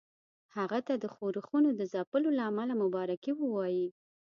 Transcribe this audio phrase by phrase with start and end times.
[0.55, 3.87] هغه ته د ښورښونو د ځپلو له امله مبارکي ووايي.